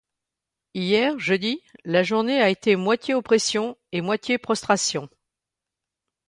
[0.73, 5.07] Hier, jeudi, la journée a été moitié oppression et moitié prostration.